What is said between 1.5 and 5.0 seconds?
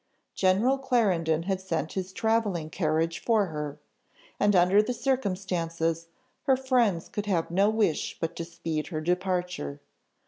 sent his travelling carriage for her; and under the